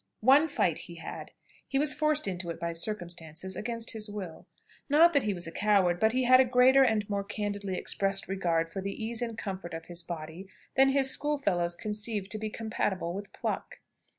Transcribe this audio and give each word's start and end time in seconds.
One 0.21 0.47
fight 0.47 0.79
he 0.89 0.95
had. 0.95 1.29
He 1.67 1.77
was 1.77 1.93
forced 1.93 2.27
into 2.27 2.49
it 2.49 2.59
by 2.59 2.71
circumstances, 2.71 3.55
against 3.55 3.91
his 3.91 4.09
will. 4.09 4.47
Not 4.89 5.13
that 5.13 5.21
he 5.21 5.33
was 5.35 5.45
a 5.45 5.51
coward, 5.51 5.99
but 5.99 6.11
he 6.11 6.23
had 6.23 6.39
a 6.39 6.43
greater, 6.43 6.81
and 6.81 7.07
more 7.07 7.23
candidly 7.23 7.77
expressed 7.77 8.27
regard 8.27 8.67
for 8.67 8.81
the 8.81 8.93
ease 9.05 9.21
and 9.21 9.37
comfort 9.37 9.75
of 9.75 9.85
his 9.85 10.01
body, 10.01 10.47
than 10.75 10.89
his 10.89 11.11
schoolfellows 11.11 11.75
conceived 11.75 12.31
to 12.31 12.39
be 12.39 12.49
compatible 12.49 13.13
with 13.13 13.31
pluck. 13.31 13.77